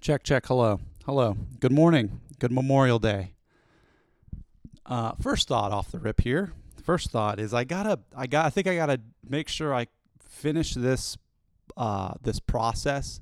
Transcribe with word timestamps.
Check, 0.00 0.22
check. 0.22 0.46
Hello. 0.46 0.78
Hello. 1.04 1.36
Good 1.58 1.72
morning. 1.72 2.20
Good 2.38 2.52
Memorial 2.52 3.00
Day. 3.00 3.32
Uh, 4.86 5.12
first 5.20 5.48
thought 5.48 5.72
off 5.72 5.90
the 5.90 5.98
rip 5.98 6.20
here. 6.20 6.52
First 6.82 7.10
thought 7.10 7.40
is 7.40 7.52
I 7.52 7.64
gotta, 7.64 7.98
I 8.16 8.28
got, 8.28 8.46
I 8.46 8.50
think 8.50 8.68
I 8.68 8.76
gotta 8.76 9.00
make 9.28 9.48
sure 9.48 9.74
I 9.74 9.88
finish 10.20 10.74
this, 10.74 11.18
uh, 11.76 12.14
this 12.22 12.38
process 12.38 13.20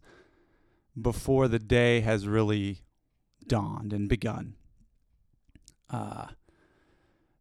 before 1.01 1.49
the 1.49 1.59
day 1.59 2.01
has 2.01 2.29
really 2.29 2.83
dawned 3.47 3.95
and 3.95 4.07
begun. 4.07 4.55
Uh, 5.89 6.27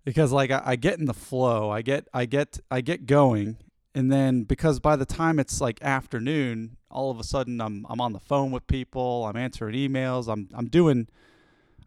because 0.06 0.32
like 0.32 0.50
I, 0.50 0.62
I 0.66 0.76
get 0.78 0.98
in 0.98 1.06
the 1.06 1.14
flow, 1.14 1.70
I 1.70 1.82
get, 1.82 2.08
I 2.14 2.26
get, 2.26 2.60
I 2.72 2.80
get 2.80 3.06
going, 3.06 3.58
and 3.96 4.12
then 4.12 4.44
because 4.44 4.82
by 4.82 4.98
the 4.98 5.06
time 5.06 5.40
it's 5.40 5.62
like 5.62 5.82
afternoon, 5.82 6.76
all 6.92 7.10
of 7.10 7.20
a 7.20 7.24
sudden 7.24 7.62
I'm 7.62 7.88
I'm 7.90 8.02
on 8.02 8.12
the 8.12 8.20
phone 8.20 8.52
with 8.52 8.68
people, 8.68 9.26
I'm 9.26 9.38
answering 9.38 9.74
emails, 9.74 10.32
I'm 10.32 10.50
I'm 10.54 10.68
doing 10.68 11.08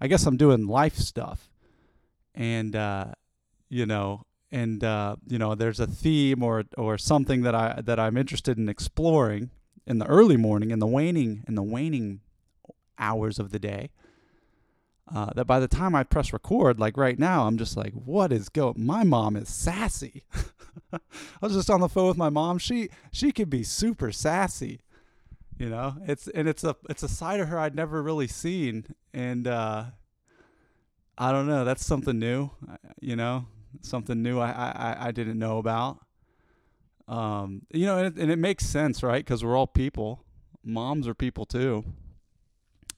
I 0.00 0.08
guess 0.08 0.24
I'm 0.24 0.38
doing 0.38 0.66
life 0.66 0.96
stuff. 0.96 1.50
And 2.34 2.74
uh 2.74 3.12
you 3.68 3.84
know, 3.84 4.24
and 4.50 4.82
uh 4.82 5.16
you 5.26 5.38
know, 5.38 5.54
there's 5.54 5.80
a 5.80 5.86
theme 5.86 6.42
or 6.42 6.64
or 6.78 6.96
something 6.96 7.42
that 7.42 7.54
I 7.54 7.82
that 7.84 8.00
I'm 8.00 8.16
interested 8.16 8.56
in 8.56 8.70
exploring 8.70 9.50
in 9.86 9.98
the 9.98 10.06
early 10.06 10.38
morning 10.38 10.70
in 10.70 10.78
the 10.78 10.86
waning 10.86 11.44
in 11.46 11.56
the 11.56 11.62
waning 11.62 12.20
hours 12.98 13.38
of 13.38 13.50
the 13.50 13.58
day. 13.58 13.90
Uh, 15.14 15.32
that 15.34 15.46
by 15.46 15.58
the 15.58 15.68
time 15.68 15.94
I 15.94 16.04
press 16.04 16.32
record, 16.32 16.78
like 16.78 16.96
right 16.96 17.18
now, 17.18 17.46
I'm 17.46 17.56
just 17.56 17.76
like, 17.76 17.92
what 17.94 18.30
is 18.30 18.48
going? 18.50 18.74
My 18.76 19.04
mom 19.04 19.36
is 19.36 19.48
sassy. 19.48 20.24
I 20.92 20.98
was 21.40 21.54
just 21.54 21.70
on 21.70 21.80
the 21.80 21.88
phone 21.88 22.08
with 22.08 22.16
my 22.18 22.28
mom. 22.28 22.58
She 22.58 22.90
she 23.10 23.32
could 23.32 23.48
be 23.48 23.62
super 23.62 24.12
sassy, 24.12 24.80
you 25.56 25.70
know. 25.70 25.94
It's 26.06 26.28
and 26.28 26.46
it's 26.46 26.62
a 26.62 26.76
it's 26.90 27.02
a 27.02 27.08
side 27.08 27.40
of 27.40 27.48
her 27.48 27.58
I'd 27.58 27.74
never 27.74 28.02
really 28.02 28.26
seen, 28.26 28.84
and 29.14 29.46
uh, 29.46 29.84
I 31.16 31.32
don't 31.32 31.46
know. 31.46 31.64
That's 31.64 31.86
something 31.86 32.18
new, 32.18 32.50
you 33.00 33.16
know, 33.16 33.46
something 33.80 34.22
new 34.22 34.38
I 34.38 34.50
I, 34.50 35.06
I 35.08 35.10
didn't 35.10 35.38
know 35.38 35.58
about. 35.58 36.00
Um, 37.06 37.62
you 37.72 37.86
know, 37.86 37.96
and 37.96 38.06
it, 38.06 38.22
and 38.22 38.30
it 38.30 38.38
makes 38.38 38.66
sense, 38.66 39.02
right? 39.02 39.24
Because 39.24 39.42
we're 39.42 39.56
all 39.56 39.66
people. 39.66 40.24
Moms 40.62 41.08
are 41.08 41.14
people 41.14 41.46
too. 41.46 41.84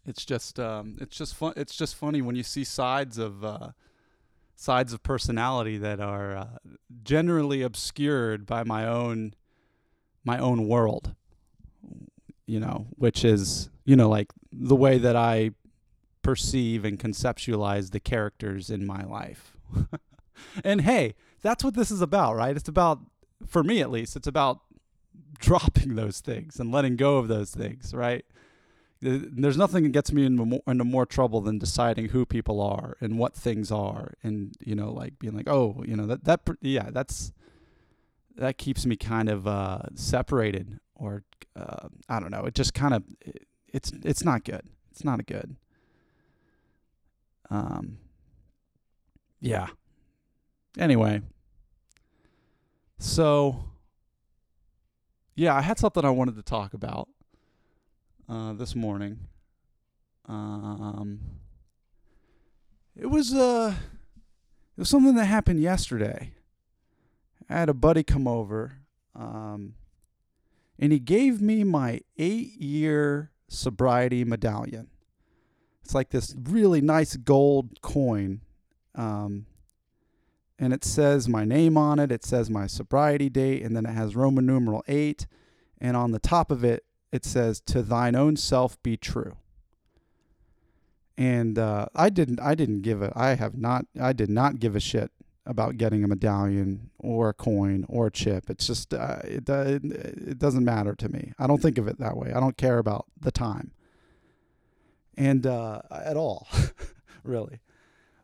It's 0.06 0.25
just 0.25 0.59
um, 0.59 0.97
it's 1.01 1.17
just 1.17 1.34
fun. 1.34 1.53
It's 1.56 1.77
just 1.77 1.95
funny 1.95 2.23
when 2.23 2.37
you 2.37 2.43
see 2.43 2.65
sides 2.65 3.19
of 3.19 3.45
uh, 3.45 3.70
sides 4.61 4.93
of 4.93 5.03
personality 5.03 5.79
that 5.79 6.01
are 6.01 6.37
uh, 6.37 6.47
generally 7.03 7.62
obscured 7.62 8.45
by 8.45 8.62
my 8.62 8.87
own 8.87 9.34
my 10.23 10.39
own 10.39 10.69
world 10.69 11.15
you 12.47 12.61
know 12.61 12.87
which 12.91 13.25
is 13.25 13.71
you 13.87 13.97
know 13.97 14.06
like 14.09 14.31
the 14.53 14.77
way 14.77 14.98
that 14.98 15.17
i 15.17 15.51
perceive 16.21 16.84
and 16.84 16.98
conceptualize 16.98 17.91
the 17.91 18.01
characters 18.01 18.69
in 18.69 18.84
my 18.84 19.03
life 19.03 19.56
and 20.65 20.83
hey 20.83 21.15
that's 21.41 21.65
what 21.65 21.75
this 21.75 21.91
is 21.91 22.03
about 22.03 22.37
right 22.37 22.55
it's 22.55 22.69
about 22.69 22.98
for 23.47 23.65
me 23.65 23.81
at 23.81 23.91
least 23.91 24.15
it's 24.15 24.27
about 24.27 24.61
dropping 25.39 25.95
those 25.95 26.21
things 26.21 26.61
and 26.61 26.71
letting 26.71 26.97
go 26.97 27.17
of 27.17 27.28
those 27.28 27.53
things 27.53 27.95
right 27.95 28.27
there's 29.03 29.56
nothing 29.56 29.84
that 29.84 29.93
gets 29.93 30.12
me 30.12 30.27
into 30.27 30.45
more, 30.45 30.61
into 30.67 30.84
more 30.84 31.06
trouble 31.06 31.41
than 31.41 31.59
deciding 31.59 32.11
who 32.11 32.27
people 32.27 32.61
are 32.61 32.97
and 33.01 33.19
what 33.19 33.34
things 33.34 33.70
are 33.73 34.15
and 34.23 34.55
you 34.65 34.75
know 34.75 34.93
like 34.93 35.19
being 35.19 35.34
like 35.34 35.48
oh 35.48 35.83
you 35.87 35.97
know 35.97 36.06
that 36.06 36.25
that 36.25 36.41
yeah 36.61 36.91
that's 36.91 37.33
that 38.37 38.59
keeps 38.59 38.87
me 38.87 38.97
kind 38.97 39.28
of 39.28 39.47
uh, 39.47 39.81
separated 39.95 40.78
or 40.95 41.25
uh, 41.56 41.89
I 42.09 42.21
don't 42.21 42.31
know 42.31 42.45
it 42.45 42.55
just 42.55 42.75
kind 42.75 42.95
of 42.95 43.03
it, 43.21 43.47
it's 43.73 43.93
it's 44.05 44.25
not 44.25 44.45
good. 44.45 44.62
It's 44.91 45.05
not 45.05 45.21
a 45.21 45.23
good. 45.23 45.56
Um 47.51 47.98
yeah. 49.41 49.69
Anyway. 50.78 51.23
So 52.99 53.65
yeah 55.34 55.55
I 55.55 55.62
had 55.62 55.78
something 55.78 56.05
I 56.05 56.11
wanted 56.11 56.37
to 56.37 56.43
talk 56.43 56.75
about 56.75 57.09
uh, 58.31 58.53
this 58.53 58.77
morning. 58.77 59.19
Um, 60.29 61.21
it 62.97 63.07
was 63.07 63.35
uh, 63.35 63.75
it 64.77 64.81
was 64.81 64.89
something 64.89 65.17
that 65.17 65.25
happened 65.25 65.61
yesterday. 65.61 66.33
I 67.49 67.55
had 67.55 67.69
a 67.69 67.75
buddy 67.75 68.05
come 68.05 68.29
over, 68.29 68.75
um, 69.17 69.75
and 70.79 70.93
he 70.93 71.01
gave 71.01 71.43
me 71.43 71.65
my 71.65 72.03
eight-year 72.17 73.33
sobriety 73.49 74.25
medallion. 74.25 74.89
It's 75.83 75.95
like 75.95 76.11
this 76.11 76.37
really 76.41 76.81
nice 76.81 77.17
gold 77.17 77.81
coin, 77.83 78.43
um, 78.95 79.47
and 80.57 80.73
it 80.73 80.85
says 80.85 81.29
my 81.29 81.45
name 81.45 81.77
on 81.77 81.99
it. 81.99 82.12
It 82.12 82.25
says 82.25 82.49
my 82.49 82.69
sobriety 82.69 83.29
date, 83.29 83.62
and 83.62 83.75
then 83.75 83.87
it 83.87 83.93
has 83.93 84.15
Roman 84.15 84.47
numeral 84.47 84.85
eight, 84.87 85.27
and 85.81 85.97
on 85.97 86.12
the 86.12 86.21
top 86.21 86.53
of 86.53 86.62
it 86.62 86.85
it 87.12 87.25
says, 87.25 87.60
"To 87.62 87.82
thine 87.82 88.15
own 88.15 88.37
self 88.37 88.81
be 88.82 88.97
true." 88.97 89.37
And 91.16 91.59
uh, 91.59 91.87
I 91.94 92.09
didn't. 92.09 92.41
I 92.41 92.54
didn't 92.54 92.82
give 92.82 93.03
a. 93.03 93.12
I 93.15 93.34
have 93.34 93.56
not. 93.56 93.87
I 94.00 94.12
did 94.12 94.31
not 94.31 94.59
give 94.59 94.75
a 94.75 94.81
shit 94.81 95.10
about 95.47 95.76
getting 95.76 96.04
a 96.04 96.09
medallion 96.09 96.91
or 96.99 97.31
a 97.31 97.34
coin 97.34 97.84
or 97.88 98.06
a 98.06 98.10
chip. 98.10 98.49
It's 98.49 98.66
just 98.66 98.94
uh, 98.94 99.19
it, 99.25 99.49
it, 99.49 99.84
it 99.84 100.38
doesn't 100.38 100.65
matter 100.65 100.94
to 100.94 101.09
me. 101.09 101.32
I 101.38 101.47
don't 101.47 101.60
think 101.60 101.78
of 101.78 101.88
it 101.88 101.99
that 101.99 102.16
way. 102.16 102.32
I 102.32 102.41
don't 102.41 102.56
care 102.56 102.78
about 102.78 103.06
the 103.20 103.32
time 103.32 103.72
and 105.20 105.47
uh, 105.47 105.82
at 105.91 106.16
all, 106.16 106.49
really. 107.22 107.60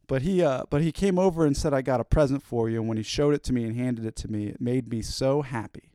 But 0.07 0.23
he 0.23 0.43
uh, 0.43 0.65
but 0.71 0.83
he 0.83 0.93
came 0.93 1.19
over 1.19 1.45
and 1.45 1.57
said 1.57 1.75
I 1.75 1.83
got 1.83 2.01
a 2.01 2.05
present 2.05 2.43
for 2.43 2.71
you. 2.71 2.81
And 2.81 2.89
when 2.89 2.97
he 2.97 3.03
showed 3.03 3.35
it 3.35 3.43
to 3.45 3.53
me 3.53 3.65
and 3.65 3.77
handed 3.77 4.07
it 4.07 4.17
to 4.17 4.29
me, 4.29 4.47
it 4.47 4.61
made 4.61 4.89
me 4.89 5.03
so 5.03 5.43
happy. 5.43 5.91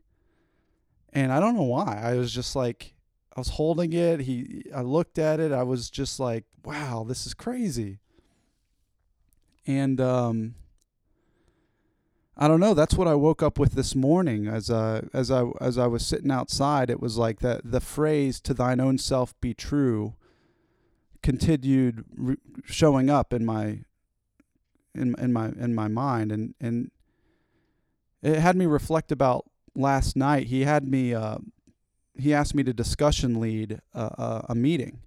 And 1.12 1.32
I 1.32 1.40
don't 1.40 1.56
know 1.56 1.62
why. 1.62 2.00
I 2.02 2.14
was 2.14 2.32
just 2.32 2.56
like 2.56 2.94
I 3.36 3.40
was 3.40 3.50
holding 3.50 3.92
it. 3.92 4.20
He 4.20 4.64
I 4.74 4.82
looked 4.82 5.18
at 5.18 5.40
it. 5.40 5.52
I 5.52 5.62
was 5.62 5.90
just 5.90 6.18
like, 6.18 6.44
"Wow, 6.64 7.04
this 7.06 7.26
is 7.26 7.34
crazy." 7.34 7.98
And 9.66 10.00
um 10.00 10.54
I 12.36 12.48
don't 12.48 12.60
know. 12.60 12.72
That's 12.74 12.94
what 12.94 13.08
I 13.08 13.14
woke 13.14 13.42
up 13.42 13.58
with 13.58 13.72
this 13.72 13.94
morning 13.94 14.46
as 14.46 14.70
uh, 14.70 15.02
as 15.12 15.30
I 15.30 15.44
as 15.60 15.76
I 15.76 15.86
was 15.86 16.04
sitting 16.04 16.30
outside. 16.30 16.88
It 16.88 17.00
was 17.00 17.18
like 17.18 17.40
that 17.40 17.60
the 17.64 17.80
phrase 17.80 18.40
"to 18.40 18.54
thine 18.54 18.80
own 18.80 18.96
self 18.98 19.38
be 19.40 19.52
true" 19.52 20.14
continued 21.22 22.04
re- 22.16 22.36
showing 22.64 23.10
up 23.10 23.34
in 23.34 23.44
my 23.44 23.80
in 24.94 25.14
in 25.18 25.32
my 25.32 25.48
in 25.48 25.74
my 25.74 25.88
mind, 25.88 26.32
and 26.32 26.54
and 26.58 26.90
it 28.22 28.38
had 28.38 28.56
me 28.56 28.64
reflect 28.64 29.12
about 29.12 29.46
last 29.74 30.16
night. 30.16 30.46
He 30.48 30.62
had 30.62 30.86
me. 30.86 31.14
Uh, 31.14 31.38
he 32.14 32.34
asked 32.34 32.54
me 32.54 32.62
to 32.64 32.72
discussion 32.72 33.40
lead 33.40 33.80
a, 33.94 34.46
a 34.50 34.54
meeting, 34.54 35.00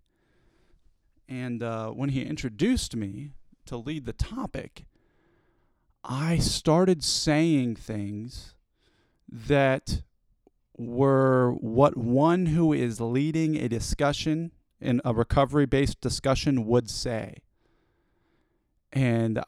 and 1.30 1.62
uh, 1.62 1.90
when 1.90 2.10
he 2.10 2.24
introduced 2.24 2.96
me 2.96 3.32
to 3.66 3.78
lead 3.78 4.06
the 4.06 4.14
topic, 4.14 4.86
I 6.04 6.38
started 6.38 7.04
saying 7.04 7.76
things 7.76 8.56
that 9.28 10.02
were 10.78 11.52
what 11.54 11.98
one 11.98 12.48
who 12.48 12.74
is 12.74 13.00
leading 13.00 13.56
a 13.56 13.68
discussion 13.68 14.52
in 14.82 15.02
a 15.06 15.14
recovery 15.14 15.66
based 15.66 16.02
discussion 16.02 16.66
would 16.66 16.90
say. 16.90 17.38
And 18.92 19.42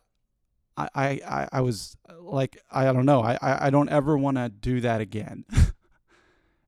I, 0.77 0.89
I, 0.95 1.47
I 1.53 1.61
was 1.61 1.97
like, 2.19 2.61
I 2.71 2.85
don't 2.93 3.05
know. 3.05 3.21
I, 3.21 3.37
I 3.41 3.69
don't 3.69 3.89
ever 3.89 4.17
want 4.17 4.37
to 4.37 4.49
do 4.49 4.79
that 4.81 5.01
again. 5.01 5.45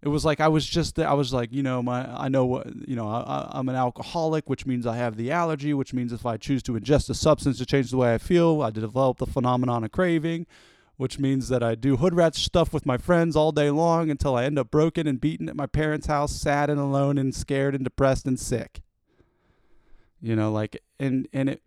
it 0.01 0.07
was 0.07 0.23
like 0.23 0.39
I 0.39 0.47
was 0.47 0.65
just 0.65 0.97
I 0.97 1.13
was 1.13 1.33
like 1.33 1.51
you 1.51 1.61
know 1.61 1.83
my 1.83 2.09
I 2.09 2.29
know 2.29 2.45
what 2.45 2.67
you 2.87 2.95
know 2.95 3.07
I, 3.07 3.49
I'm 3.51 3.69
an 3.69 3.75
alcoholic, 3.75 4.49
which 4.49 4.65
means 4.65 4.87
I 4.87 4.97
have 4.97 5.17
the 5.17 5.31
allergy, 5.31 5.73
which 5.73 5.93
means 5.93 6.13
if 6.13 6.25
I 6.25 6.37
choose 6.37 6.63
to 6.63 6.73
ingest 6.73 7.09
a 7.09 7.13
substance 7.13 7.57
to 7.57 7.65
change 7.65 7.91
the 7.91 7.97
way 7.97 8.13
I 8.13 8.17
feel, 8.17 8.61
I 8.61 8.69
develop 8.69 9.17
the 9.17 9.25
phenomenon 9.25 9.83
of 9.83 9.91
craving, 9.91 10.47
which 10.97 11.19
means 11.19 11.49
that 11.49 11.61
I 11.61 11.75
do 11.75 11.97
hood 11.97 12.15
rat 12.15 12.35
stuff 12.35 12.73
with 12.73 12.85
my 12.85 12.97
friends 12.97 13.35
all 13.35 13.51
day 13.51 13.69
long 13.69 14.09
until 14.09 14.35
I 14.35 14.45
end 14.45 14.57
up 14.57 14.71
broken 14.71 15.05
and 15.05 15.19
beaten 15.19 15.49
at 15.49 15.55
my 15.55 15.67
parents' 15.67 16.07
house, 16.07 16.33
sad 16.33 16.69
and 16.69 16.79
alone 16.79 17.17
and 17.17 17.35
scared 17.35 17.75
and 17.75 17.83
depressed 17.83 18.25
and 18.25 18.39
sick. 18.39 18.81
You 20.21 20.35
know, 20.35 20.51
like 20.51 20.81
and 20.99 21.27
and 21.33 21.49
it 21.49 21.61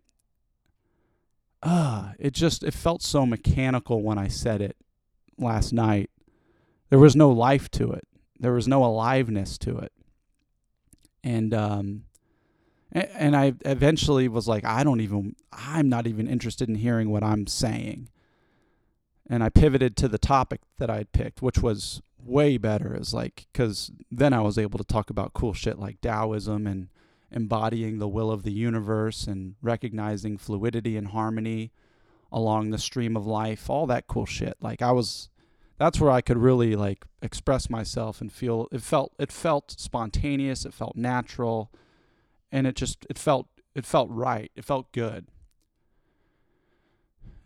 uh, 1.63 2.11
it 2.19 2.33
just 2.33 2.63
it 2.63 2.73
felt 2.73 3.01
so 3.01 3.25
mechanical 3.25 4.03
when 4.03 4.17
I 4.17 4.27
said 4.27 4.61
it 4.61 4.77
last 5.37 5.73
night. 5.73 6.09
There 6.89 6.99
was 6.99 7.15
no 7.15 7.31
life 7.31 7.71
to 7.71 7.91
it 7.91 8.07
there 8.43 8.51
was 8.51 8.67
no 8.67 8.83
aliveness 8.83 9.57
to 9.59 9.77
it. 9.77 9.93
And 11.23 11.53
um 11.53 12.03
and 12.91 13.35
I 13.35 13.53
eventually 13.61 14.27
was 14.27 14.47
like 14.47 14.65
I 14.65 14.83
don't 14.83 14.99
even 14.99 15.35
I'm 15.51 15.89
not 15.89 16.07
even 16.07 16.27
interested 16.27 16.67
in 16.67 16.75
hearing 16.75 17.09
what 17.09 17.23
I'm 17.23 17.47
saying. 17.47 18.09
And 19.29 19.41
I 19.41 19.49
pivoted 19.49 19.95
to 19.97 20.09
the 20.09 20.17
topic 20.17 20.59
that 20.77 20.89
I 20.89 20.97
had 20.97 21.13
picked, 21.13 21.41
which 21.41 21.59
was 21.59 22.01
way 22.21 22.57
better. 22.57 22.95
Is 22.95 23.13
like 23.13 23.47
cuz 23.53 23.91
then 24.11 24.33
I 24.33 24.41
was 24.41 24.57
able 24.57 24.77
to 24.77 24.83
talk 24.83 25.09
about 25.09 25.33
cool 25.33 25.53
shit 25.53 25.79
like 25.79 26.01
Taoism 26.01 26.67
and 26.67 26.89
embodying 27.33 27.99
the 27.99 28.07
will 28.07 28.31
of 28.31 28.43
the 28.43 28.51
universe 28.51 29.27
and 29.27 29.55
recognizing 29.61 30.37
fluidity 30.37 30.95
and 30.95 31.07
harmony 31.07 31.71
along 32.31 32.69
the 32.69 32.77
stream 32.77 33.15
of 33.15 33.25
life, 33.25 33.69
all 33.69 33.85
that 33.87 34.07
cool 34.07 34.25
shit. 34.25 34.57
Like 34.61 34.81
I 34.81 34.91
was 34.91 35.29
that's 35.77 35.99
where 35.99 36.11
I 36.11 36.21
could 36.21 36.37
really 36.37 36.75
like 36.75 37.05
express 37.21 37.69
myself 37.69 38.21
and 38.21 38.31
feel 38.31 38.67
it 38.71 38.81
felt 38.81 39.13
it 39.19 39.31
felt 39.31 39.75
spontaneous, 39.77 40.65
it 40.65 40.73
felt 40.73 40.95
natural, 40.95 41.71
and 42.51 42.67
it 42.67 42.75
just 42.75 43.05
it 43.09 43.17
felt 43.17 43.47
it 43.75 43.85
felt 43.85 44.09
right. 44.09 44.51
It 44.55 44.65
felt 44.65 44.91
good. 44.91 45.27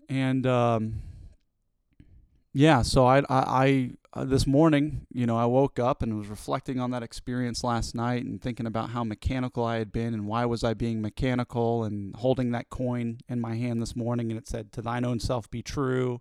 And 0.09 0.45
um 0.45 1.01
yeah, 2.57 2.81
so 2.81 3.05
I, 3.05 3.19
I, 3.19 3.23
I 3.29 3.91
uh, 4.13 4.25
this 4.25 4.47
morning, 4.47 5.05
you 5.13 5.27
know, 5.27 5.37
I 5.37 5.45
woke 5.45 5.77
up 5.77 6.01
and 6.01 6.17
was 6.17 6.25
reflecting 6.27 6.79
on 6.79 6.89
that 6.89 7.03
experience 7.03 7.63
last 7.63 7.93
night 7.93 8.25
and 8.25 8.41
thinking 8.41 8.65
about 8.65 8.89
how 8.89 9.03
mechanical 9.03 9.63
I 9.63 9.77
had 9.77 9.91
been 9.91 10.15
and 10.15 10.25
why 10.25 10.43
was 10.45 10.63
I 10.63 10.73
being 10.73 10.99
mechanical 10.99 11.83
and 11.83 12.15
holding 12.15 12.49
that 12.53 12.71
coin 12.71 13.19
in 13.29 13.39
my 13.39 13.53
hand 13.53 13.79
this 13.79 13.95
morning 13.95 14.31
and 14.31 14.39
it 14.39 14.47
said, 14.47 14.71
"To 14.71 14.81
thine 14.81 15.05
own 15.05 15.19
self 15.19 15.51
be 15.51 15.61
true." 15.61 16.19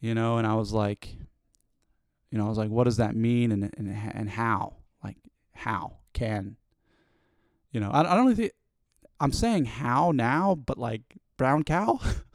You 0.00 0.16
know, 0.16 0.36
and 0.36 0.48
I 0.48 0.54
was 0.56 0.72
like, 0.72 1.14
you 2.32 2.36
know, 2.36 2.46
I 2.46 2.48
was 2.48 2.58
like, 2.58 2.70
what 2.70 2.84
does 2.84 2.96
that 2.96 3.14
mean 3.14 3.52
and 3.52 3.72
and 3.78 3.88
and 4.12 4.30
how? 4.30 4.78
Like, 5.04 5.18
how 5.52 5.98
can? 6.12 6.56
You 7.70 7.78
know, 7.78 7.90
I, 7.90 8.00
I 8.00 8.16
don't 8.16 8.34
think 8.34 8.50
I'm 9.20 9.32
saying 9.32 9.66
how 9.66 10.10
now, 10.10 10.56
but 10.56 10.76
like 10.76 11.02
brown 11.36 11.62
cow. 11.62 12.00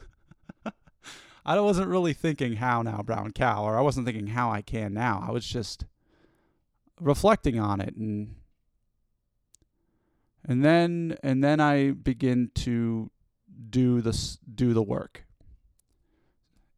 I 1.46 1.60
wasn't 1.60 1.88
really 1.88 2.14
thinking 2.14 2.58
how 2.58 2.82
now, 2.82 3.02
brown 3.02 3.32
cow, 3.32 3.64
or 3.64 3.78
I 3.78 3.82
wasn't 3.82 4.06
thinking 4.06 4.28
how 4.28 4.52
I 4.52 4.62
can 4.62 4.94
now. 4.94 5.24
I 5.28 5.32
was 5.32 5.46
just 5.46 5.86
reflecting 7.00 7.58
on 7.58 7.80
it 7.80 7.96
and 7.96 8.36
and 10.46 10.66
then 10.66 11.18
and 11.24 11.44
then 11.44 11.60
I 11.60 11.92
begin 11.92 12.52
to 12.56 13.10
do 13.70 14.02
this 14.02 14.38
do 14.54 14.74
the 14.74 14.84
work. 14.84 15.26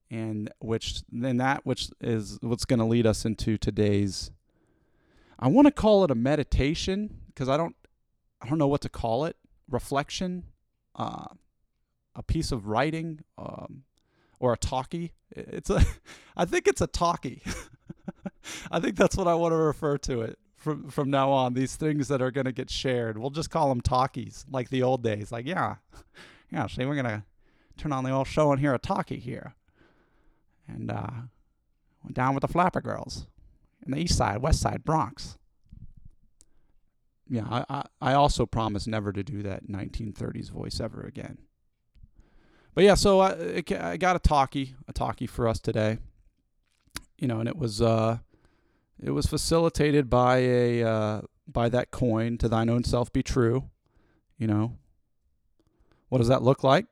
And 0.09 0.51
which 0.59 1.03
then 1.11 1.37
that 1.37 1.65
which 1.65 1.89
is 2.01 2.37
what's 2.41 2.65
going 2.65 2.79
to 2.79 2.85
lead 2.85 3.07
us 3.07 3.23
into 3.25 3.57
today's 3.57 4.31
I 5.39 5.47
want 5.47 5.65
to 5.67 5.71
call 5.71 6.03
it 6.03 6.11
a 6.11 6.15
meditation 6.15 7.21
because 7.27 7.49
I 7.49 7.57
don't 7.57 7.75
I 8.41 8.49
don't 8.49 8.57
know 8.57 8.67
what 8.67 8.81
to 8.81 8.89
call 8.89 9.25
it. 9.25 9.37
Reflection, 9.69 10.43
uh, 10.95 11.27
a 12.15 12.23
piece 12.23 12.51
of 12.51 12.67
writing, 12.67 13.21
um, 13.37 13.83
or 14.41 14.53
a 14.53 14.57
talkie. 14.57 15.13
It's 15.29 15.69
a, 15.69 15.85
I 16.35 16.45
think 16.45 16.67
it's 16.67 16.81
a 16.81 16.87
talkie. 16.87 17.43
I 18.71 18.79
think 18.79 18.97
that's 18.97 19.15
what 19.15 19.27
I 19.27 19.35
want 19.35 19.51
to 19.51 19.57
refer 19.57 19.97
to 19.99 20.21
it 20.21 20.39
from 20.57 20.89
from 20.89 21.11
now 21.11 21.29
on. 21.29 21.53
These 21.53 21.75
things 21.75 22.07
that 22.07 22.21
are 22.21 22.31
going 22.31 22.45
to 22.45 22.51
get 22.51 22.69
shared, 22.69 23.17
we'll 23.17 23.29
just 23.29 23.51
call 23.51 23.69
them 23.69 23.81
talkies, 23.81 24.45
like 24.49 24.69
the 24.69 24.81
old 24.81 25.03
days. 25.03 25.31
Like, 25.31 25.45
yeah, 25.45 25.75
yeah. 26.51 26.65
See, 26.67 26.85
we're 26.85 26.95
gonna 26.95 27.23
turn 27.77 27.93
on 27.93 28.03
the 28.03 28.09
old 28.09 28.27
show 28.27 28.51
and 28.51 28.59
hear 28.59 28.73
a 28.73 28.79
talkie 28.79 29.19
here, 29.19 29.53
and 30.67 30.91
uh, 30.91 31.11
went 32.03 32.15
down 32.15 32.33
with 32.33 32.41
the 32.41 32.47
Flapper 32.47 32.81
Girls 32.81 33.27
in 33.85 33.91
the 33.91 33.99
East 33.99 34.17
Side, 34.17 34.41
West 34.41 34.59
Side, 34.59 34.83
Bronx. 34.83 35.37
Yeah, 37.29 37.45
I, 37.47 37.65
I, 37.69 37.85
I 38.01 38.13
also 38.13 38.45
promise 38.47 38.87
never 38.87 39.13
to 39.13 39.23
do 39.23 39.43
that 39.43 39.67
1930s 39.67 40.49
voice 40.49 40.81
ever 40.81 41.01
again. 41.01 41.37
But 42.73 42.83
yeah, 42.85 42.95
so 42.95 43.19
I, 43.19 43.63
I 43.79 43.97
got 43.97 44.15
a 44.15 44.19
talkie, 44.19 44.75
a 44.87 44.93
talkie 44.93 45.27
for 45.27 45.47
us 45.47 45.59
today. 45.59 45.97
You 47.17 47.27
know, 47.27 47.39
and 47.39 47.47
it 47.47 47.57
was 47.57 47.81
uh, 47.81 48.19
it 49.01 49.11
was 49.11 49.25
facilitated 49.27 50.09
by 50.09 50.37
a 50.37 50.83
uh, 50.83 51.21
by 51.47 51.69
that 51.69 51.91
coin 51.91 52.37
to 52.39 52.49
thine 52.49 52.69
own 52.69 52.83
self 52.83 53.11
be 53.11 53.21
true. 53.21 53.69
You 54.37 54.47
know, 54.47 54.77
what 56.09 56.19
does 56.19 56.29
that 56.29 56.41
look 56.41 56.63
like? 56.63 56.85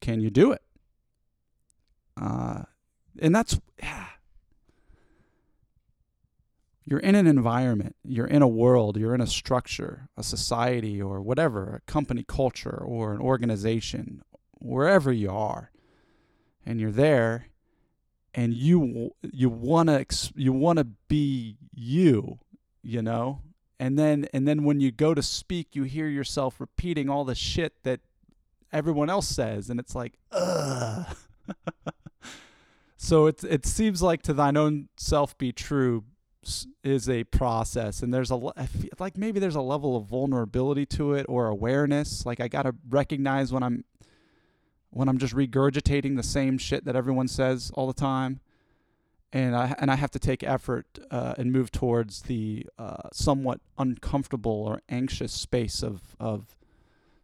Can 0.00 0.20
you 0.20 0.30
do 0.30 0.52
it? 0.52 0.62
Uh, 2.20 2.62
and 3.20 3.34
that's 3.34 3.60
yeah. 3.82 4.06
you're 6.84 7.00
in 7.00 7.14
an 7.14 7.26
environment, 7.26 7.96
you're 8.02 8.26
in 8.26 8.40
a 8.40 8.48
world, 8.48 8.96
you're 8.96 9.14
in 9.14 9.20
a 9.20 9.26
structure, 9.26 10.08
a 10.16 10.22
society, 10.22 11.02
or 11.02 11.20
whatever, 11.20 11.82
a 11.86 11.90
company 11.90 12.24
culture, 12.26 12.82
or 12.82 13.12
an 13.12 13.20
organization, 13.20 14.22
wherever 14.60 15.12
you 15.12 15.30
are, 15.30 15.70
and 16.64 16.80
you're 16.80 16.90
there, 16.90 17.46
and 18.34 18.54
you 18.54 19.12
you 19.22 19.48
wanna 19.48 20.04
you 20.34 20.52
wanna 20.52 20.84
be 21.08 21.56
you, 21.74 22.38
you 22.82 23.02
know, 23.02 23.40
and 23.80 23.98
then 23.98 24.26
and 24.32 24.46
then 24.46 24.64
when 24.64 24.80
you 24.80 24.90
go 24.90 25.14
to 25.14 25.22
speak, 25.22 25.74
you 25.74 25.84
hear 25.84 26.08
yourself 26.08 26.60
repeating 26.60 27.08
all 27.08 27.24
the 27.24 27.34
shit 27.34 27.74
that 27.84 28.00
everyone 28.72 29.10
else 29.10 29.28
says, 29.28 29.70
and 29.70 29.80
it's 29.80 29.94
like, 29.94 30.18
ugh. 30.32 31.16
so 32.96 33.26
it 33.26 33.42
it 33.44 33.64
seems 33.64 34.02
like 34.02 34.22
to 34.22 34.34
thine 34.34 34.56
own 34.56 34.88
self 34.96 35.36
be 35.38 35.52
true 35.52 36.04
is 36.82 37.08
a 37.08 37.24
process 37.24 38.02
and 38.02 38.12
there's 38.12 38.30
a 38.30 38.36
like 38.98 39.16
maybe 39.16 39.38
there's 39.38 39.54
a 39.54 39.60
level 39.60 39.96
of 39.96 40.04
vulnerability 40.04 40.86
to 40.86 41.12
it 41.12 41.26
or 41.28 41.48
awareness 41.48 42.24
like 42.24 42.40
i 42.40 42.48
got 42.48 42.62
to 42.62 42.74
recognize 42.88 43.52
when 43.52 43.62
i'm 43.62 43.84
when 44.90 45.08
I'm 45.08 45.18
just 45.18 45.34
regurgitating 45.34 46.16
the 46.16 46.22
same 46.22 46.58
shit 46.58 46.84
that 46.84 46.96
everyone 46.96 47.28
says 47.28 47.70
all 47.74 47.86
the 47.86 47.92
time. 47.92 48.40
And 49.30 49.54
I 49.54 49.74
and 49.78 49.90
I 49.90 49.96
have 49.96 50.10
to 50.12 50.18
take 50.18 50.42
effort 50.42 50.98
uh, 51.10 51.34
and 51.36 51.52
move 51.52 51.70
towards 51.70 52.22
the 52.22 52.66
uh, 52.78 53.08
somewhat 53.12 53.60
uncomfortable 53.76 54.64
or 54.66 54.80
anxious 54.88 55.32
space 55.32 55.82
of 55.82 56.16
of 56.18 56.56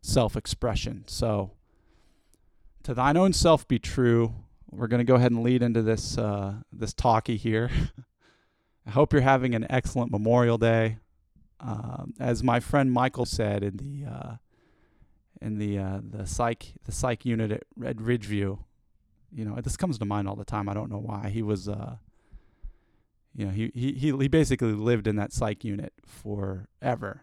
self 0.02 0.36
expression. 0.36 1.04
So, 1.06 1.52
to 2.82 2.92
thine 2.92 3.16
own 3.16 3.32
self 3.32 3.66
be 3.66 3.78
true. 3.78 4.34
We're 4.70 4.88
going 4.88 4.98
to 4.98 5.04
go 5.04 5.14
ahead 5.14 5.30
and 5.30 5.42
lead 5.42 5.62
into 5.62 5.80
this 5.80 6.18
uh, 6.18 6.56
this 6.70 6.92
talkie 6.92 7.38
here. 7.38 7.70
I 8.86 8.90
hope 8.90 9.14
you're 9.14 9.22
having 9.22 9.54
an 9.54 9.66
excellent 9.70 10.10
Memorial 10.10 10.58
Day. 10.58 10.98
Um, 11.58 12.12
as 12.20 12.42
my 12.42 12.60
friend 12.60 12.92
Michael 12.92 13.24
said 13.24 13.62
in 13.62 13.76
the 13.78 14.10
uh, 14.10 14.34
in 15.44 15.58
the 15.58 15.78
uh, 15.78 16.00
the 16.02 16.26
psych 16.26 16.72
the 16.84 16.92
psych 16.92 17.24
unit 17.24 17.52
at 17.52 17.64
Red 17.76 17.98
Ridgeview. 17.98 18.58
You 19.30 19.44
know, 19.44 19.56
this 19.60 19.76
comes 19.76 19.98
to 19.98 20.04
mind 20.04 20.26
all 20.26 20.36
the 20.36 20.44
time. 20.44 20.68
I 20.68 20.74
don't 20.74 20.90
know 20.90 20.98
why. 20.98 21.28
He 21.28 21.42
was, 21.42 21.68
uh, 21.68 21.96
you 23.34 23.46
know, 23.46 23.52
he, 23.52 23.70
he 23.74 23.92
he 23.92 24.16
he 24.16 24.28
basically 24.28 24.72
lived 24.72 25.06
in 25.06 25.16
that 25.16 25.32
psych 25.32 25.64
unit 25.64 25.92
forever, 26.06 27.22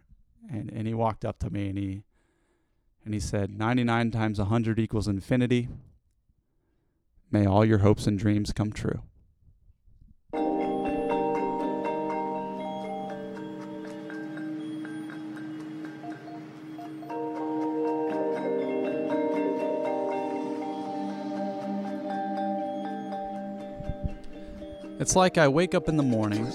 and 0.50 0.69
and 0.71 0.88
he 0.88 0.94
walked 0.94 1.25
up 1.25 1.39
to 1.39 1.50
me 1.50 1.69
and 1.69 1.77
he 1.77 2.03
and 3.03 3.13
he 3.13 3.19
said, 3.19 3.57
"99 3.57 4.12
times 4.12 4.38
100 4.38 4.77
equals 4.77 5.07
infinity. 5.07 5.67
May 7.31 7.46
all 7.46 7.65
your 7.65 7.79
hopes 7.79 8.05
and 8.07 8.19
dreams 8.19 8.53
come 8.53 8.72
true." 8.72 9.01
It's 25.01 25.15
like 25.15 25.39
I 25.39 25.48
wake 25.48 25.74
up 25.74 25.89
in 25.89 25.98
the 25.98 26.03
morning 26.03 26.48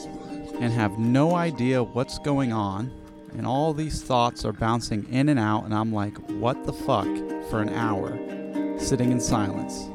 and 0.61 0.73
have 0.73 1.01
no 1.01 1.35
idea 1.35 1.83
what's 1.83 2.21
going 2.21 2.53
on, 2.53 2.93
and 3.37 3.45
all 3.45 3.75
these 3.75 4.01
thoughts 4.01 4.45
are 4.45 4.53
bouncing 4.53 5.05
in 5.13 5.29
and 5.31 5.41
out, 5.41 5.65
and 5.65 5.75
I'm 5.75 5.93
like, 5.93 6.17
what 6.31 6.65
the 6.65 6.73
fuck, 6.73 7.09
for 7.51 7.61
an 7.61 7.71
hour, 7.71 8.17
sitting 8.79 9.11
in 9.11 9.19
silence. 9.21 9.89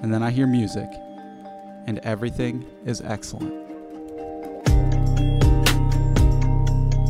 And 0.00 0.14
then 0.14 0.22
I 0.22 0.30
hear 0.30 0.46
music, 0.46 0.88
and 1.88 1.98
everything 2.04 2.64
is 2.86 3.00
excellent. 3.00 3.52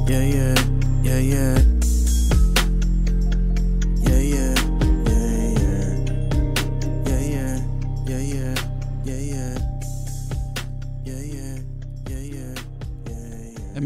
Yeah, 0.09 0.23
yeah, 0.23 0.55
yeah, 1.03 1.19
yeah. 1.19 1.74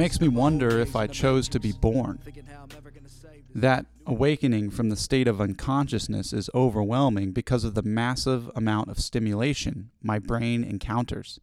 Makes 0.08 0.22
me 0.22 0.28
wonder 0.28 0.78
if 0.78 0.96
I 0.96 1.06
chose 1.06 1.50
to 1.50 1.60
be 1.60 1.70
born. 1.70 2.18
That 3.54 3.84
awakening 4.06 4.70
from 4.70 4.88
the 4.88 4.96
state 4.96 5.28
of 5.28 5.38
unconsciousness 5.38 6.32
is 6.32 6.48
overwhelming 6.54 7.32
because 7.32 7.62
of 7.62 7.74
the 7.74 7.82
massive 7.82 8.50
amount 8.56 8.88
of 8.88 9.00
stimulation 9.00 9.90
my 10.02 10.18
brain 10.18 10.64
encounters. 10.64 11.40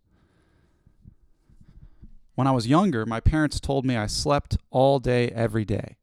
When 2.33 2.47
I 2.47 2.51
was 2.53 2.65
younger, 2.65 3.05
my 3.05 3.19
parents 3.19 3.59
told 3.59 3.85
me 3.85 3.97
I 3.97 4.07
slept 4.07 4.57
all 4.71 4.97
day, 4.97 5.29
every 5.29 5.63
day. 5.63 5.97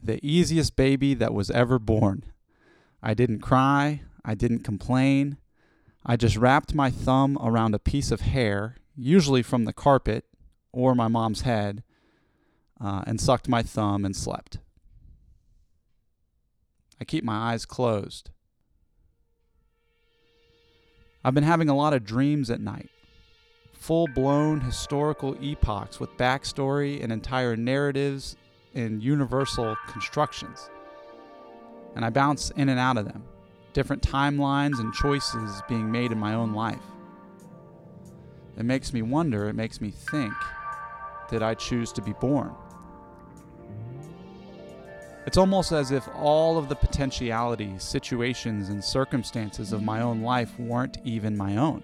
The 0.00 0.24
easiest 0.24 0.76
baby 0.76 1.14
that 1.14 1.34
was 1.34 1.50
ever 1.50 1.80
born. 1.80 2.22
I 3.02 3.14
didn't 3.14 3.40
cry. 3.40 4.02
I 4.24 4.36
didn't 4.36 4.60
complain. 4.60 5.38
I 6.06 6.14
just 6.14 6.36
wrapped 6.36 6.76
my 6.76 6.90
thumb 6.90 7.36
around 7.42 7.74
a 7.74 7.80
piece 7.80 8.12
of 8.12 8.20
hair, 8.20 8.76
usually 8.94 9.42
from 9.42 9.64
the 9.64 9.72
carpet 9.72 10.26
or 10.70 10.94
my 10.94 11.08
mom's 11.08 11.40
head, 11.40 11.82
uh, 12.84 13.02
and 13.06 13.18
sucked 13.18 13.48
my 13.48 13.62
thumb 13.62 14.04
and 14.04 14.14
slept. 14.14 14.58
I 17.00 17.04
keep 17.04 17.24
my 17.24 17.52
eyes 17.52 17.64
closed. 17.64 18.30
I've 21.24 21.34
been 21.34 21.44
having 21.44 21.70
a 21.70 21.76
lot 21.76 21.94
of 21.94 22.04
dreams 22.04 22.50
at 22.50 22.60
night. 22.60 22.90
Full 23.72 24.08
blown 24.08 24.60
historical 24.60 25.36
epochs 25.42 25.98
with 25.98 26.10
backstory 26.18 27.02
and 27.02 27.10
entire 27.10 27.56
narratives 27.56 28.36
and 28.74 29.02
universal 29.02 29.76
constructions. 29.88 30.68
And 31.96 32.04
I 32.04 32.10
bounce 32.10 32.50
in 32.50 32.68
and 32.68 32.78
out 32.78 32.98
of 32.98 33.06
them, 33.06 33.24
different 33.72 34.02
timelines 34.02 34.78
and 34.78 34.92
choices 34.92 35.62
being 35.68 35.90
made 35.90 36.12
in 36.12 36.18
my 36.18 36.34
own 36.34 36.52
life. 36.52 36.82
It 38.58 38.64
makes 38.64 38.92
me 38.92 39.00
wonder, 39.02 39.48
it 39.48 39.54
makes 39.54 39.80
me 39.80 39.90
think 39.90 40.34
did 41.30 41.42
I 41.42 41.54
choose 41.54 41.90
to 41.92 42.02
be 42.02 42.12
born? 42.12 42.54
It's 45.26 45.38
almost 45.38 45.72
as 45.72 45.90
if 45.90 46.06
all 46.14 46.58
of 46.58 46.68
the 46.68 46.74
potentialities, 46.74 47.82
situations, 47.82 48.68
and 48.68 48.84
circumstances 48.84 49.72
of 49.72 49.82
my 49.82 50.02
own 50.02 50.20
life 50.22 50.58
weren't 50.58 50.98
even 51.04 51.36
my 51.36 51.56
own. 51.56 51.82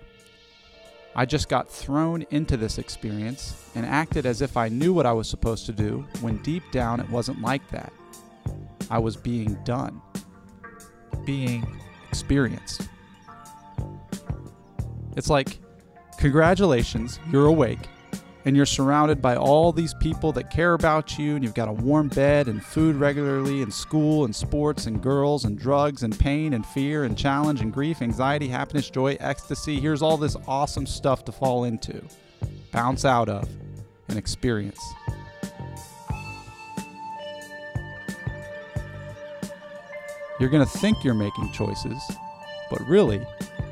I 1.16 1.24
just 1.24 1.48
got 1.48 1.70
thrown 1.70 2.24
into 2.30 2.56
this 2.56 2.78
experience 2.78 3.70
and 3.74 3.86
acted 3.86 4.26
as 4.26 4.42
if 4.42 4.56
I 4.56 4.68
knew 4.68 4.92
what 4.92 5.06
I 5.06 5.12
was 5.12 5.28
supposed 5.28 5.66
to 5.66 5.72
do 5.72 6.06
when 6.20 6.36
deep 6.42 6.62
down 6.70 7.00
it 7.00 7.08
wasn't 7.08 7.40
like 7.40 7.66
that. 7.70 7.92
I 8.90 8.98
was 8.98 9.16
being 9.16 9.54
done, 9.64 10.02
being 11.24 11.80
experienced. 12.08 12.88
It's 15.16 15.30
like, 15.30 15.58
congratulations, 16.18 17.18
you're 17.30 17.46
awake 17.46 17.88
and 18.44 18.56
you're 18.56 18.66
surrounded 18.66 19.20
by 19.20 19.36
all 19.36 19.72
these 19.72 19.94
people 19.94 20.32
that 20.32 20.50
care 20.50 20.74
about 20.74 21.18
you, 21.18 21.34
and 21.34 21.44
you've 21.44 21.54
got 21.54 21.68
a 21.68 21.72
warm 21.72 22.08
bed 22.08 22.48
and 22.48 22.64
food 22.64 22.96
regularly, 22.96 23.62
and 23.62 23.72
school 23.72 24.24
and 24.24 24.34
sports 24.34 24.86
and 24.86 25.02
girls 25.02 25.44
and 25.44 25.58
drugs 25.58 26.02
and 26.02 26.18
pain 26.18 26.54
and 26.54 26.64
fear 26.64 27.04
and 27.04 27.16
challenge 27.18 27.60
and 27.60 27.72
grief, 27.72 28.00
anxiety, 28.00 28.48
happiness, 28.48 28.88
joy, 28.88 29.16
ecstasy. 29.20 29.78
Here's 29.78 30.02
all 30.02 30.16
this 30.16 30.36
awesome 30.46 30.86
stuff 30.86 31.24
to 31.26 31.32
fall 31.32 31.64
into, 31.64 32.02
bounce 32.72 33.04
out 33.04 33.28
of, 33.28 33.48
and 34.08 34.16
experience. 34.16 34.80
You're 40.38 40.48
going 40.48 40.64
to 40.64 40.78
think 40.78 41.04
you're 41.04 41.12
making 41.12 41.52
choices, 41.52 42.02
but 42.70 42.80
really, 42.88 43.22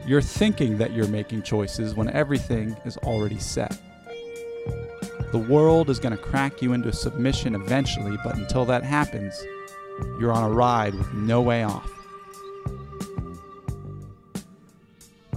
you're 0.07 0.21
thinking 0.21 0.77
that 0.77 0.93
you're 0.93 1.09
making 1.09 1.43
choices 1.43 1.95
when 1.95 2.11
everything 2.11 2.77
is 2.85 2.99
already 2.99 3.39
set. 3.39 3.79
The 5.31 5.39
world 5.39 5.91
is 5.91 5.99
going 5.99 6.17
to 6.17 6.23
crack 6.23 6.63
you 6.63 6.73
into 6.73 6.91
submission 6.91 7.55
eventually, 7.55 8.17
but 8.25 8.37
until 8.37 8.65
that 8.65 8.83
happens, 8.83 9.39
you're 10.19 10.33
on 10.33 10.51
a 10.51 10.55
ride 10.55 10.95
with 10.95 11.13
no 11.13 11.43
way 11.43 11.65
off. 11.65 11.91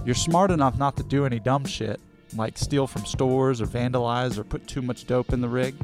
You're 0.04 0.14
smart 0.14 0.50
enough 0.50 0.78
not 0.78 0.96
to 0.96 1.02
do 1.02 1.26
any 1.26 1.38
dumb 1.38 1.66
shit, 1.66 2.00
like 2.34 2.56
steal 2.56 2.86
from 2.86 3.04
stores 3.04 3.60
or 3.60 3.66
vandalize 3.66 4.38
or 4.38 4.44
put 4.44 4.66
too 4.66 4.80
much 4.80 5.06
dope 5.06 5.32
in 5.32 5.42
the 5.42 5.48
rig. 5.48 5.74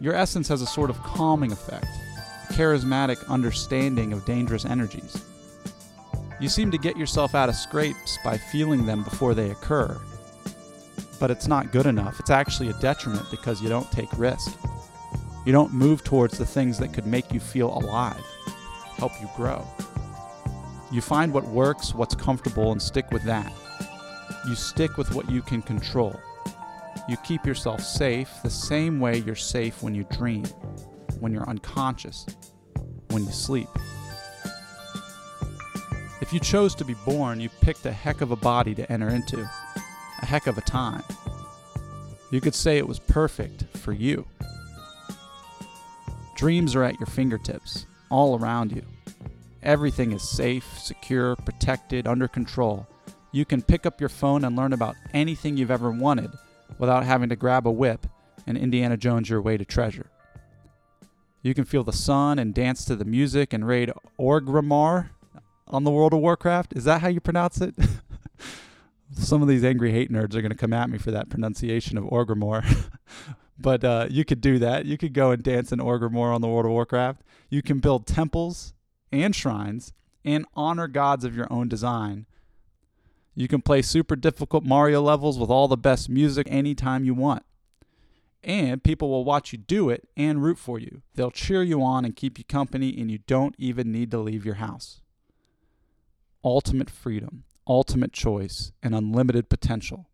Your 0.00 0.14
essence 0.14 0.46
has 0.46 0.62
a 0.62 0.66
sort 0.66 0.88
of 0.88 1.02
calming 1.02 1.50
effect, 1.50 1.88
a 2.48 2.52
charismatic 2.52 3.28
understanding 3.28 4.12
of 4.12 4.24
dangerous 4.24 4.64
energies. 4.64 5.20
You 6.40 6.48
seem 6.48 6.70
to 6.70 6.78
get 6.78 6.96
yourself 6.96 7.34
out 7.34 7.48
of 7.48 7.56
scrapes 7.56 8.18
by 8.22 8.38
feeling 8.38 8.86
them 8.86 9.02
before 9.02 9.34
they 9.34 9.50
occur, 9.50 10.00
but 11.18 11.30
it's 11.30 11.46
not 11.46 11.72
good 11.72 11.86
enough. 11.86 12.20
It's 12.20 12.30
actually 12.30 12.70
a 12.70 12.74
detriment 12.74 13.30
because 13.30 13.60
you 13.60 13.68
don't 13.68 13.90
take 13.90 14.08
risk. 14.18 14.56
You 15.44 15.52
don't 15.52 15.72
move 15.72 16.04
towards 16.04 16.38
the 16.38 16.46
things 16.46 16.78
that 16.78 16.92
could 16.92 17.06
make 17.06 17.32
you 17.32 17.40
feel 17.40 17.72
alive, 17.72 18.22
help 18.96 19.12
you 19.20 19.28
grow. 19.36 19.66
You 20.90 21.00
find 21.00 21.32
what 21.32 21.46
works, 21.46 21.94
what's 21.94 22.14
comfortable, 22.14 22.72
and 22.72 22.80
stick 22.80 23.10
with 23.10 23.22
that. 23.24 23.52
You 24.46 24.54
stick 24.54 24.96
with 24.96 25.14
what 25.14 25.30
you 25.30 25.42
can 25.42 25.62
control. 25.62 26.18
You 27.08 27.16
keep 27.18 27.46
yourself 27.46 27.80
safe 27.80 28.30
the 28.42 28.50
same 28.50 29.00
way 29.00 29.18
you're 29.18 29.34
safe 29.34 29.82
when 29.82 29.94
you 29.94 30.04
dream, 30.10 30.44
when 31.20 31.32
you're 31.32 31.48
unconscious, 31.48 32.26
when 33.10 33.24
you 33.24 33.32
sleep. 33.32 33.68
If 36.20 36.32
you 36.32 36.40
chose 36.40 36.74
to 36.74 36.84
be 36.84 36.94
born, 37.06 37.40
you 37.40 37.48
picked 37.62 37.86
a 37.86 37.92
heck 37.92 38.20
of 38.20 38.30
a 38.32 38.36
body 38.36 38.74
to 38.74 38.92
enter 38.92 39.08
into 39.08 39.48
heck 40.28 40.46
of 40.46 40.58
a 40.58 40.60
time. 40.60 41.02
You 42.30 42.42
could 42.42 42.54
say 42.54 42.76
it 42.76 42.86
was 42.86 42.98
perfect 42.98 43.64
for 43.78 43.92
you. 43.92 44.26
Dreams 46.36 46.76
are 46.76 46.84
at 46.84 47.00
your 47.00 47.06
fingertips, 47.06 47.86
all 48.10 48.38
around 48.38 48.70
you. 48.70 48.82
Everything 49.62 50.12
is 50.12 50.28
safe, 50.28 50.78
secure, 50.78 51.34
protected, 51.34 52.06
under 52.06 52.28
control. 52.28 52.86
You 53.32 53.46
can 53.46 53.62
pick 53.62 53.86
up 53.86 54.00
your 54.00 54.10
phone 54.10 54.44
and 54.44 54.54
learn 54.54 54.74
about 54.74 54.96
anything 55.14 55.56
you've 55.56 55.70
ever 55.70 55.90
wanted 55.90 56.30
without 56.78 57.04
having 57.04 57.30
to 57.30 57.36
grab 57.36 57.66
a 57.66 57.70
whip 57.70 58.06
and 58.46 58.58
Indiana 58.58 58.98
Jones 58.98 59.30
your 59.30 59.40
way 59.40 59.56
to 59.56 59.64
treasure. 59.64 60.10
You 61.40 61.54
can 61.54 61.64
feel 61.64 61.84
the 61.84 61.92
sun 61.92 62.38
and 62.38 62.52
dance 62.52 62.84
to 62.84 62.96
the 62.96 63.06
music 63.06 63.54
and 63.54 63.66
raid 63.66 63.92
Orgrimmar 64.20 65.08
on 65.66 65.84
the 65.84 65.90
World 65.90 66.12
of 66.12 66.20
Warcraft. 66.20 66.74
Is 66.76 66.84
that 66.84 67.00
how 67.00 67.08
you 67.08 67.20
pronounce 67.20 67.62
it? 67.62 67.74
some 69.16 69.42
of 69.42 69.48
these 69.48 69.64
angry 69.64 69.92
hate 69.92 70.10
nerds 70.10 70.34
are 70.34 70.42
going 70.42 70.50
to 70.50 70.56
come 70.56 70.72
at 70.72 70.90
me 70.90 70.98
for 70.98 71.10
that 71.10 71.30
pronunciation 71.30 71.96
of 71.96 72.04
Orgrimmar. 72.04 72.90
but 73.58 73.84
uh, 73.84 74.06
you 74.10 74.24
could 74.24 74.40
do 74.40 74.58
that. 74.58 74.86
You 74.86 74.98
could 74.98 75.14
go 75.14 75.30
and 75.30 75.42
dance 75.42 75.72
in 75.72 75.78
Orgrimmar 75.78 76.34
on 76.34 76.40
the 76.40 76.48
World 76.48 76.66
of 76.66 76.72
Warcraft. 76.72 77.22
You 77.48 77.62
can 77.62 77.78
build 77.78 78.06
temples 78.06 78.74
and 79.10 79.34
shrines 79.34 79.92
and 80.24 80.44
honor 80.54 80.88
gods 80.88 81.24
of 81.24 81.34
your 81.34 81.50
own 81.50 81.68
design. 81.68 82.26
You 83.34 83.48
can 83.48 83.62
play 83.62 83.82
super 83.82 84.16
difficult 84.16 84.64
Mario 84.64 85.00
levels 85.00 85.38
with 85.38 85.50
all 85.50 85.68
the 85.68 85.76
best 85.76 86.08
music 86.08 86.46
anytime 86.50 87.04
you 87.04 87.14
want. 87.14 87.44
And 88.42 88.82
people 88.82 89.08
will 89.08 89.24
watch 89.24 89.52
you 89.52 89.58
do 89.58 89.90
it 89.90 90.08
and 90.16 90.42
root 90.42 90.58
for 90.58 90.78
you. 90.78 91.02
They'll 91.14 91.30
cheer 91.30 91.62
you 91.62 91.82
on 91.82 92.04
and 92.04 92.14
keep 92.14 92.38
you 92.38 92.44
company, 92.44 92.96
and 92.98 93.10
you 93.10 93.18
don't 93.26 93.54
even 93.58 93.90
need 93.90 94.10
to 94.12 94.18
leave 94.18 94.44
your 94.44 94.56
house. 94.56 95.00
Ultimate 96.44 96.90
freedom 96.90 97.44
ultimate 97.68 98.12
choice, 98.12 98.72
and 98.82 98.94
unlimited 98.94 99.48
potential. 99.48 100.08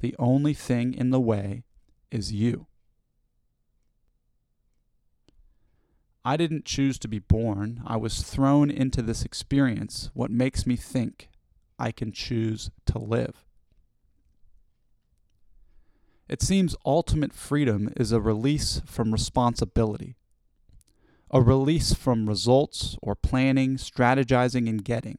The 0.00 0.16
only 0.18 0.54
thing 0.54 0.94
in 0.94 1.10
the 1.10 1.20
way 1.20 1.64
is 2.10 2.32
you. 2.32 2.66
I 6.24 6.38
didn't 6.38 6.64
choose 6.64 6.98
to 7.00 7.08
be 7.08 7.18
born. 7.18 7.82
I 7.86 7.98
was 7.98 8.22
thrown 8.22 8.70
into 8.70 9.02
this 9.02 9.24
experience, 9.24 10.10
what 10.14 10.30
makes 10.30 10.66
me 10.66 10.74
think 10.76 11.28
I 11.78 11.92
can 11.92 12.12
choose 12.12 12.70
to 12.86 12.98
live. 12.98 13.44
It 16.26 16.40
seems 16.40 16.74
ultimate 16.86 17.34
freedom 17.34 17.92
is 17.96 18.10
a 18.10 18.20
release 18.20 18.80
from 18.86 19.12
responsibility, 19.12 20.16
a 21.30 21.42
release 21.42 21.92
from 21.92 22.26
results 22.26 22.96
or 23.02 23.14
planning, 23.14 23.76
strategizing, 23.76 24.66
and 24.66 24.82
getting. 24.82 25.18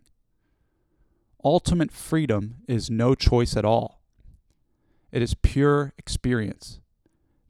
Ultimate 1.45 1.91
freedom 1.91 2.55
is 2.67 2.89
no 2.89 3.13
choice 3.13 3.55
at 3.55 3.63
all. 3.63 4.01
It 5.11 5.21
is 5.21 5.35
pure 5.35 5.93
experience, 5.95 6.79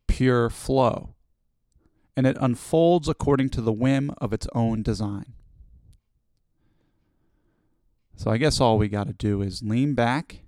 pure 0.06 0.50
flow, 0.50 1.16
and 2.18 2.28
it 2.28 2.36
unfolds 2.42 3.08
according 3.08 3.52
to 3.52 3.62
the 3.62 3.72
whim 3.72 4.12
of 4.18 4.34
its 4.34 4.50
own 4.54 4.84
design. 4.84 5.34
So 8.18 8.32
I 8.32 8.38
guess 8.38 8.60
all 8.60 8.78
we 8.78 8.90
got 8.90 9.08
to 9.08 9.14
do 9.14 9.42
is 9.42 9.64
lean 9.64 9.94
back, 9.94 10.42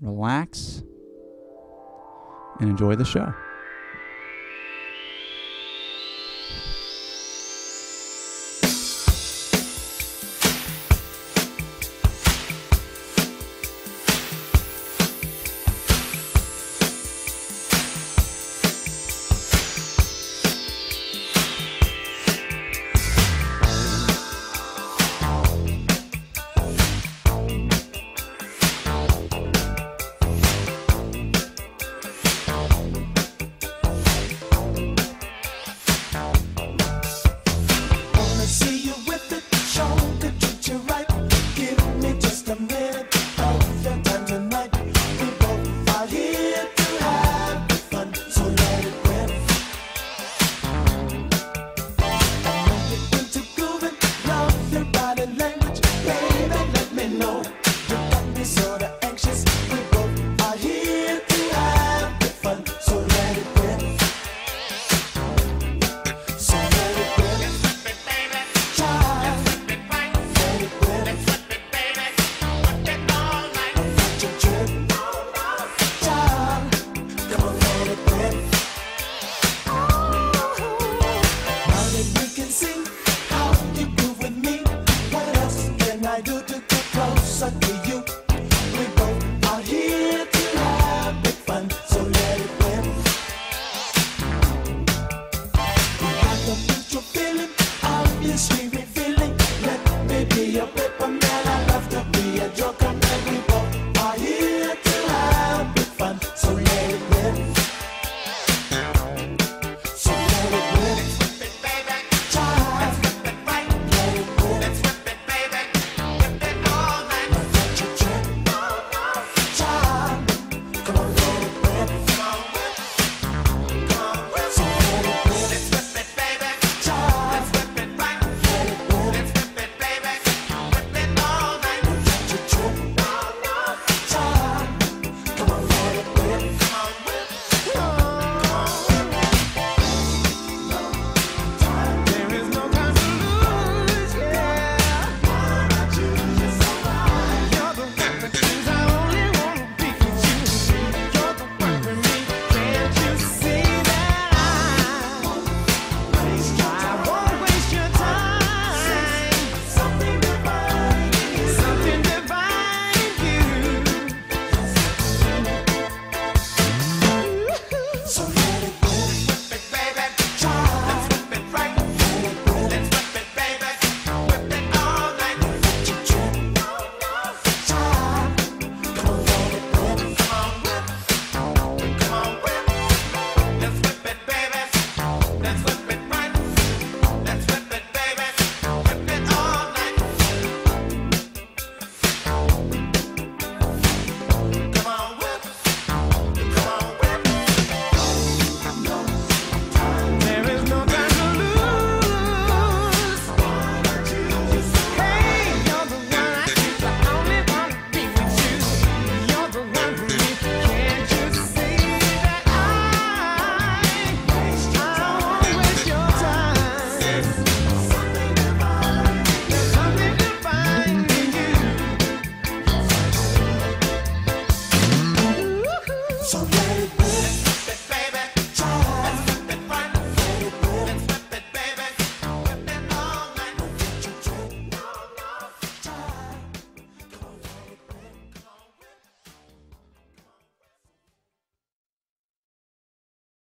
relax, 0.00 0.82
and 2.58 2.70
enjoy 2.70 2.96
the 2.96 3.04
show. 3.04 3.34